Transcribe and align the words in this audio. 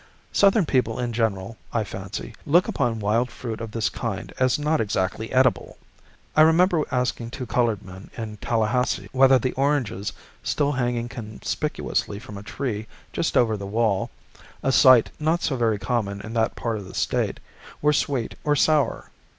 Southern 0.31 0.65
people 0.65 0.97
in 0.97 1.13
general, 1.13 1.57
I 1.71 1.83
fancy, 1.83 2.33
look 2.47 2.67
upon 2.67 2.99
wild 2.99 3.29
fruit 3.29 3.61
of 3.61 3.69
this 3.69 3.87
kind 3.87 4.33
as 4.39 4.57
not 4.57 4.81
exactly 4.81 5.31
edible. 5.31 5.77
I 6.35 6.41
remember 6.41 6.83
asking 6.89 7.29
two 7.29 7.45
colored 7.45 7.83
men 7.85 8.09
in 8.17 8.37
Tallahassee 8.37 9.09
whether 9.11 9.37
the 9.37 9.51
oranges 9.51 10.11
still 10.41 10.71
hanging 10.71 11.07
conspicuously 11.07 12.17
from 12.17 12.39
a 12.39 12.41
tree 12.41 12.87
just 13.13 13.37
over 13.37 13.55
the 13.55 13.67
wall 13.67 14.09
(a 14.63 14.71
sight 14.71 15.11
not 15.19 15.43
so 15.43 15.55
very 15.55 15.77
common 15.77 16.19
in 16.21 16.33
that 16.33 16.55
part 16.55 16.77
of 16.77 16.87
the 16.87 16.95
State) 16.95 17.39
were 17.79 17.93
sweet 17.93 18.33
or 18.43 18.55
sour. 18.55 19.11